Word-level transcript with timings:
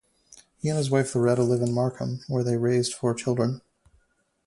He 0.57 0.67
and 0.67 0.79
his 0.79 0.89
wife 0.89 1.13
Loretta 1.13 1.43
live 1.43 1.61
in 1.61 1.75
Markham 1.75 2.21
where 2.27 2.43
they 2.43 2.57
raised 2.57 2.91
four 2.91 3.13
children. 3.13 3.61